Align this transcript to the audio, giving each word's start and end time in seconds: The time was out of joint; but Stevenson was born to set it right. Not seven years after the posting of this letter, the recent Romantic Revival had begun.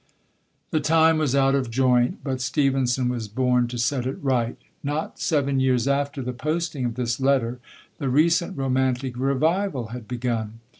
The 0.71 0.79
time 0.79 1.19
was 1.19 1.35
out 1.35 1.53
of 1.53 1.69
joint; 1.69 2.23
but 2.23 2.41
Stevenson 2.41 3.07
was 3.07 3.27
born 3.27 3.67
to 3.67 3.77
set 3.77 4.07
it 4.07 4.17
right. 4.23 4.57
Not 4.83 5.19
seven 5.19 5.59
years 5.59 5.87
after 5.87 6.23
the 6.23 6.33
posting 6.33 6.85
of 6.85 6.95
this 6.95 7.19
letter, 7.19 7.59
the 7.99 8.09
recent 8.09 8.57
Romantic 8.57 9.15
Revival 9.15 9.89
had 9.89 10.07
begun. 10.07 10.59